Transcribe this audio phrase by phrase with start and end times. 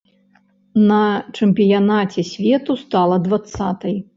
[0.91, 1.01] На
[1.37, 3.95] чэмпіянаце свету стала дваццатай.